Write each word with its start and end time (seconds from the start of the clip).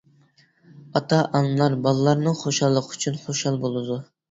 ئاتا-ئانىلار 0.99 1.77
بالىلارنىڭ 1.85 2.41
خۇشاللىقى 2.41 2.99
ئۈچۈن 2.99 3.23
خۇشال 3.29 3.63
بولىدۇ. 3.69 4.03